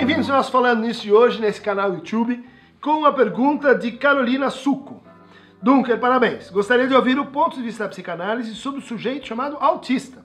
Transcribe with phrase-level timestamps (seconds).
[0.00, 2.42] Bem-vindos ao nosso Falando Nisso de hoje, nesse canal YouTube,
[2.80, 5.02] com uma pergunta de Carolina Suco.
[5.60, 6.48] Dunker, parabéns.
[6.48, 10.24] Gostaria de ouvir o ponto de vista da psicanálise sobre o sujeito chamado autista.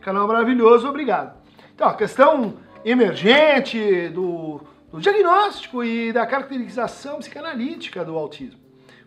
[0.00, 1.36] Canal maravilhoso, obrigado.
[1.74, 2.54] Então, a questão
[2.84, 4.60] emergente do,
[4.92, 8.60] do diagnóstico e da caracterização psicanalítica do autismo.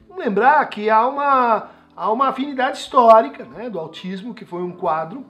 [0.05, 4.73] Vamos lembrar que há uma, há uma afinidade histórica né, do autismo, que foi um
[4.73, 5.25] quadro,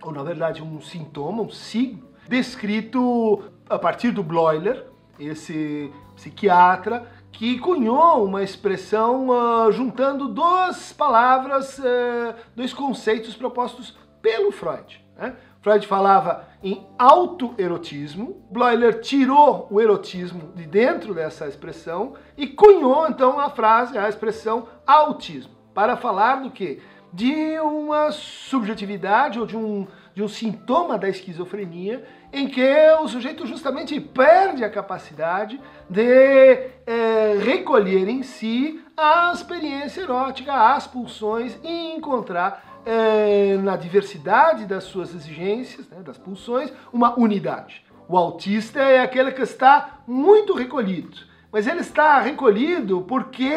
[0.00, 4.84] ou na verdade um sintoma, um signo, descrito a partir do Bloiler,
[5.18, 14.50] esse psiquiatra que cunhou uma expressão uh, juntando duas palavras, uh, dois conceitos propostos pelo
[14.50, 15.02] Freud.
[15.16, 15.36] Né?
[15.62, 23.38] Freud falava em autoerotismo, Bloiler tirou o erotismo de dentro dessa expressão e cunhou então
[23.38, 26.82] a frase, a expressão autismo, para falar do que?
[27.12, 33.46] De uma subjetividade ou de um, de um sintoma da esquizofrenia em que o sujeito
[33.46, 41.94] justamente perde a capacidade de é, recolher em si a experiência erótica, as pulsões e
[41.94, 47.84] encontrar é, na diversidade das suas exigências, né, das pulsões, uma unidade.
[48.08, 51.16] O autista é aquele que está muito recolhido,
[51.52, 53.52] mas ele está recolhido porque,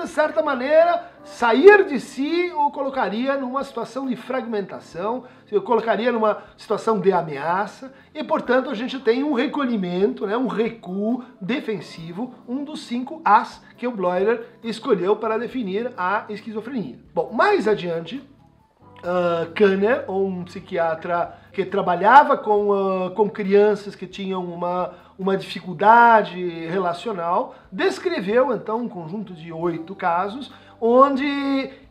[0.00, 6.42] de certa maneira, sair de si o colocaria numa situação de fragmentação, o colocaria numa
[6.56, 12.64] situação de ameaça, e portanto a gente tem um recolhimento, né, um recuo defensivo, um
[12.64, 16.98] dos cinco As que o Bloiler escolheu para definir a esquizofrenia.
[17.12, 18.16] Bom, mais adiante,
[18.98, 26.38] uh, Kanner, um psiquiatra que trabalhava com, uh, com crianças que tinham uma, uma dificuldade
[26.66, 31.24] relacional, descreveu então um conjunto de oito casos onde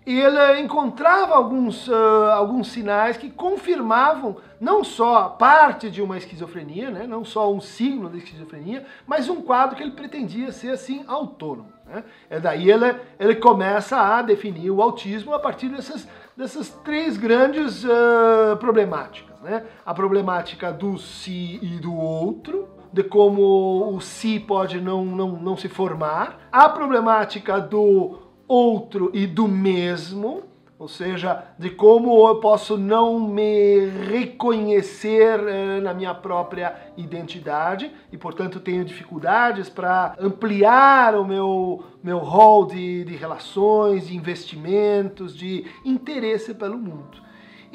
[0.06, 7.08] ele encontrava alguns, uh, alguns sinais que confirmavam não só parte de uma esquizofrenia, né,
[7.08, 11.74] não só um signo da esquizofrenia, mas um quadro que ele pretendia ser assim autônomo.
[11.88, 12.04] Né?
[12.30, 17.84] É daí ele, ele começa a definir o autismo a partir dessas, dessas três grandes
[17.84, 19.35] uh, problemáticas.
[19.46, 19.64] Né?
[19.86, 25.56] A problemática do si e do outro, de como o si pode não, não, não
[25.56, 28.18] se formar, a problemática do
[28.48, 30.42] outro e do mesmo,
[30.80, 38.18] ou seja, de como eu posso não me reconhecer eh, na minha própria identidade e,
[38.18, 45.66] portanto, tenho dificuldades para ampliar o meu, meu rol de, de relações, de investimentos, de
[45.86, 47.25] interesse pelo mundo.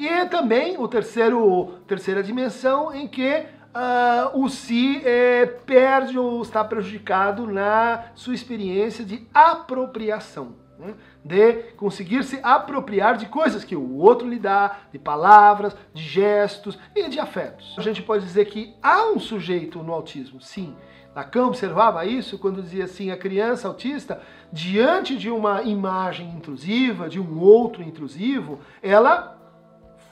[0.01, 6.41] E é também o terceiro terceira dimensão em que uh, o si eh, perde ou
[6.41, 10.95] está prejudicado na sua experiência de apropriação né?
[11.23, 16.79] de conseguir se apropriar de coisas que o outro lhe dá, de palavras, de gestos
[16.95, 17.75] e de afetos.
[17.77, 20.75] A gente pode dizer que há um sujeito no autismo, sim.
[21.15, 24.19] Lacan observava isso quando dizia assim: a criança autista,
[24.51, 29.37] diante de uma imagem intrusiva, de um outro intrusivo, ela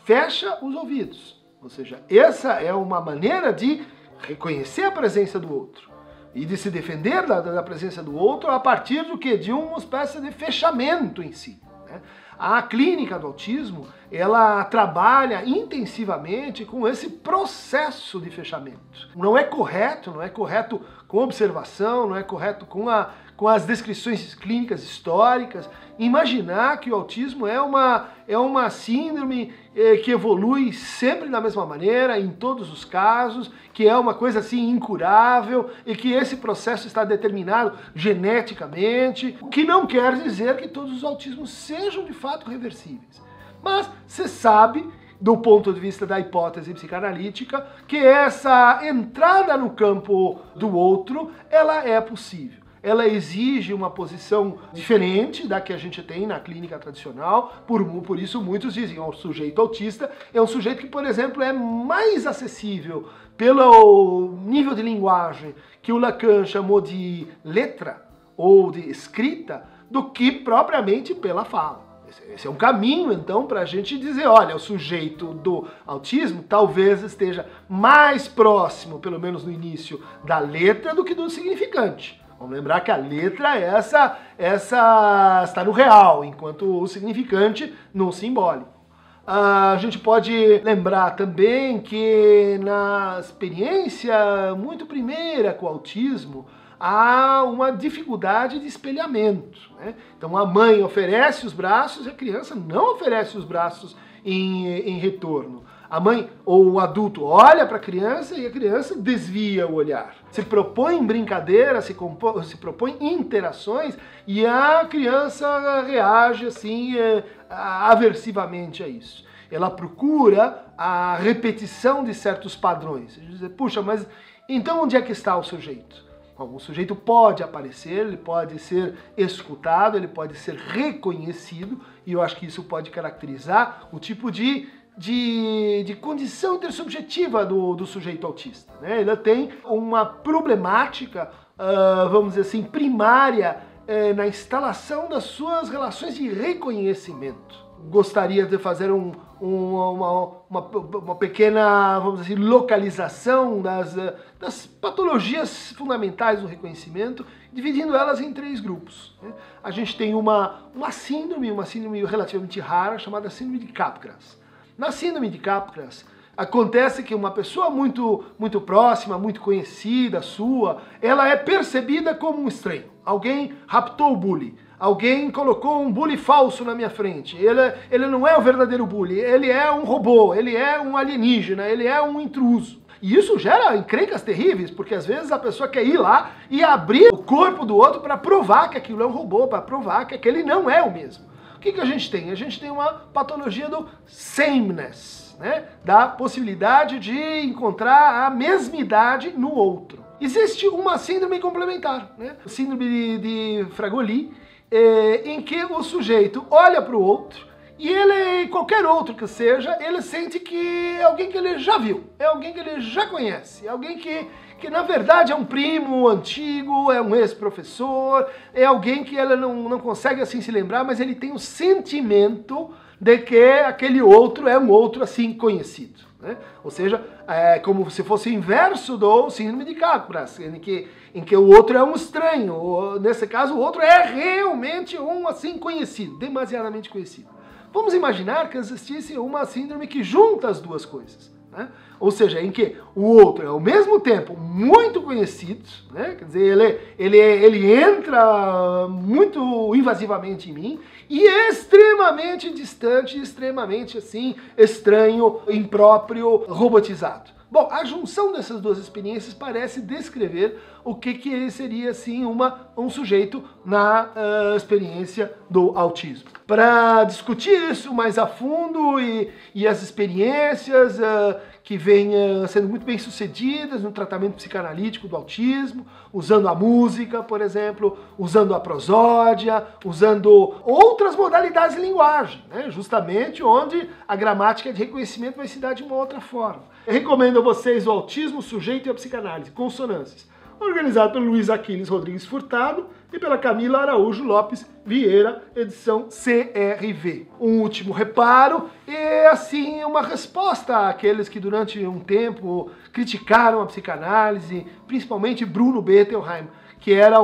[0.09, 1.39] fecha os ouvidos.
[1.61, 3.85] Ou seja, essa é uma maneira de
[4.17, 5.91] reconhecer a presença do outro
[6.33, 9.37] e de se defender da, da presença do outro a partir do que?
[9.37, 11.61] De uma espécie de fechamento em si.
[11.85, 12.01] Né?
[12.39, 19.09] A clínica do autismo, ela trabalha intensivamente com esse processo de fechamento.
[19.15, 23.65] Não é correto, não é correto com observação, não é correto com, a, com as
[23.65, 30.73] descrições clínicas históricas, imaginar que o autismo é uma, é uma síndrome eh, que evolui
[30.73, 35.95] sempre da mesma maneira, em todos os casos, que é uma coisa assim incurável e
[35.95, 41.49] que esse processo está determinado geneticamente, o que não quer dizer que todos os autismos
[41.49, 43.23] sejam de fato reversíveis.
[43.63, 44.85] Mas você sabe
[45.17, 51.87] do ponto de vista da hipótese psicanalítica, que essa entrada no campo do outro, ela
[51.87, 57.63] é possível ela exige uma posição diferente da que a gente tem na clínica tradicional,
[57.67, 61.51] por, por isso muitos dizem, o sujeito autista é um sujeito que, por exemplo, é
[61.51, 68.05] mais acessível pelo nível de linguagem que o Lacan chamou de letra
[68.35, 71.89] ou de escrita, do que propriamente pela fala.
[72.33, 77.03] Esse é um caminho, então, para a gente dizer: olha, o sujeito do autismo talvez
[77.03, 82.19] esteja mais próximo, pelo menos no início, da letra do que do significante.
[82.39, 88.13] Vamos lembrar que a letra é essa, essa está no real, enquanto o significante no
[88.13, 88.79] simbólico.
[89.27, 90.31] A gente pode
[90.63, 96.47] lembrar também que na experiência muito primeira com o autismo,
[96.79, 99.59] há uma dificuldade de espelhamento.
[99.77, 99.93] Né?
[100.17, 104.97] Então a mãe oferece os braços e a criança não oferece os braços em, em
[104.97, 105.63] retorno.
[105.89, 110.15] A mãe ou o adulto olha para a criança e a criança desvia o olhar.
[110.29, 111.95] Se propõe brincadeira, se,
[112.43, 113.97] se propõe interações
[114.27, 119.25] e a criança reage assim é, aversivamente a isso.
[119.51, 123.19] Ela procura a repetição de certos padrões.
[123.19, 124.07] Diz, Puxa, mas
[124.47, 126.07] então onde é que está o sujeito?
[126.39, 132.21] Bom, o sujeito pode aparecer, ele pode ser escutado, ele pode ser reconhecido, e eu
[132.21, 138.27] acho que isso pode caracterizar o tipo de de, de condição intersubjetiva do, do sujeito
[138.27, 138.71] autista.
[138.81, 139.01] Né?
[139.01, 143.57] Ele tem uma problemática, uh, vamos dizer assim, primária
[143.87, 147.69] uh, na instalação das suas relações de reconhecimento.
[147.89, 150.11] Gostaria de fazer um, um, uma,
[150.49, 157.95] uma, uma, pequena, vamos dizer assim, localização das, uh, das patologias fundamentais do reconhecimento, dividindo
[157.95, 159.17] elas em três grupos.
[159.21, 159.31] Né?
[159.63, 164.38] A gente tem uma, uma síndrome, uma síndrome relativamente rara, chamada síndrome de Capgras.
[164.79, 166.05] Na síndrome de Capgras,
[166.37, 172.47] acontece que uma pessoa muito, muito próxima, muito conhecida sua, ela é percebida como um
[172.47, 172.85] estranho.
[173.03, 174.55] Alguém raptou o bully.
[174.79, 177.35] Alguém colocou um bully falso na minha frente.
[177.35, 181.67] Ele, ele não é o verdadeiro bully, ele é um robô, ele é um alienígena,
[181.67, 182.81] ele é um intruso.
[183.01, 187.09] E isso gera encrencas terríveis, porque às vezes a pessoa quer ir lá e abrir
[187.11, 190.41] o corpo do outro para provar que aquilo é um robô, para provar que aquele
[190.41, 191.27] não é o mesmo.
[191.59, 192.31] O que, que a gente tem?
[192.31, 195.65] A gente tem uma patologia do sameness, né?
[195.83, 200.01] da possibilidade de encontrar a mesmidade no outro.
[200.21, 202.37] Existe uma síndrome complementar, né?
[202.45, 204.31] síndrome de, de Fragoli,
[204.71, 207.45] é, em que o sujeito olha para o outro
[207.77, 212.05] e ele, qualquer outro que seja, ele sente que é alguém que ele já viu,
[212.17, 214.29] é alguém que ele já conhece, é alguém que
[214.59, 219.69] que na verdade é um primo antigo, é um ex-professor, é alguém que ela não,
[219.69, 224.59] não consegue assim se lembrar, mas ele tem o sentimento de que aquele outro é
[224.59, 226.07] um outro assim conhecido.
[226.19, 226.37] Né?
[226.63, 231.23] Ou seja, é como se fosse o inverso do síndrome de Capgras, em que, em
[231.23, 235.57] que o outro é um estranho, ou, nesse caso o outro é realmente um assim
[235.57, 237.29] conhecido, demasiadamente conhecido.
[237.71, 241.31] Vamos imaginar que existisse uma síndrome que junta as duas coisas.
[241.51, 241.67] Né?
[241.99, 246.15] Ou seja, em que o outro é ao mesmo tempo muito conhecido, né?
[246.17, 250.79] quer dizer, ele, ele, ele entra muito invasivamente em mim
[251.09, 257.38] e é extremamente distante, extremamente assim, estranho, impróprio, robotizado.
[257.51, 262.91] Bom, a junção dessas duas experiências parece descrever o que, que seria assim uma, um
[262.91, 266.29] sujeito na uh, experiência do autismo.
[266.45, 272.83] Para discutir isso mais a fundo e, e as experiências uh, que uh, sendo muito
[272.83, 279.67] bem sucedidas no tratamento psicanalítico do autismo, usando a música, por exemplo, usando a prosódia,
[279.85, 280.31] usando
[280.63, 282.71] outras modalidades de linguagem, né?
[282.71, 286.63] justamente onde a gramática de reconhecimento vai se dar de uma outra forma.
[286.87, 290.27] Eu recomendo a vocês o Autismo, Sujeito e a Psicanálise, Consonâncias,
[290.59, 297.27] organizado pelo Luiz Aquiles Rodrigues Furtado e pela Camila Araújo Lopes Vieira, edição CRV.
[297.39, 304.65] Um último reparo e, assim, uma resposta àqueles que durante um tempo criticaram a psicanálise,
[304.87, 306.47] principalmente Bruno Bettelheim,
[306.79, 307.21] que era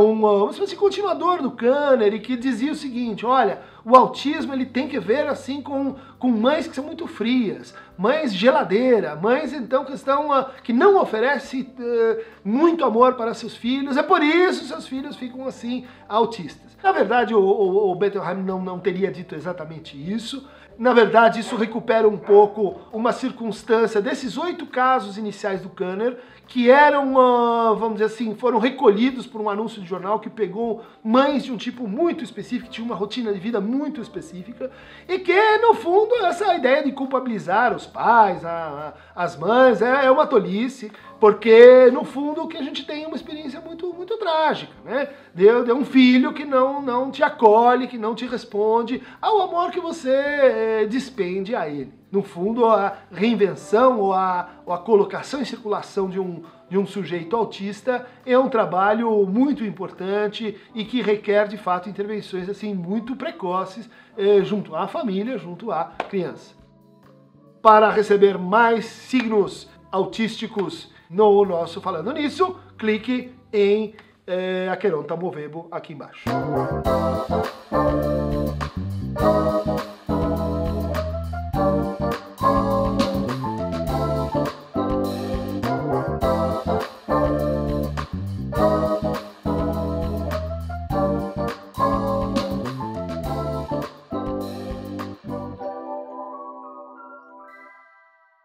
[0.52, 4.88] espécie de continuador do Kanner e que dizia o seguinte, olha, o autismo ele tem
[4.88, 9.94] que ver assim com, com mães que são muito frias, mães geladeira, mães então que
[9.94, 14.88] estão uh, que não oferecem uh, muito amor para seus filhos, é por isso seus
[14.88, 16.76] filhos ficam assim autistas.
[16.82, 21.56] Na verdade, o, o, o Bettelheim não, não teria dito exatamente isso, na verdade, isso
[21.56, 26.18] recupera um pouco uma circunstância desses oito casos iniciais do Kanner,
[26.48, 30.84] que eram, ah, vamos dizer assim, foram recolhidos por um anúncio de jornal que pegou
[31.04, 34.70] mães de um tipo muito específico, que tinha uma rotina de vida muito específica,
[35.08, 40.06] e que, no fundo, essa ideia de culpabilizar os pais, a, a, as mães, é,
[40.06, 40.92] é uma tolice.
[41.20, 43.45] Porque, no fundo, o que a gente tem é uma experiência
[44.26, 45.10] trágica, né?
[45.36, 49.70] De, de um filho que não, não te acolhe, que não te responde ao amor
[49.70, 51.94] que você é, despende a ele.
[52.12, 56.88] No fundo, a reinvenção ou a, ou a colocação em circulação de um, de um
[56.88, 63.16] sujeito autista é um trabalho muito importante e que requer, de fato, intervenções assim muito
[63.16, 66.56] precoces eh, junto à família, junto à criança.
[67.62, 73.94] Para receber mais signos autísticos no nosso Falando Nisso, clique em
[74.28, 76.24] é, Aqueronta Movebo aqui embaixo.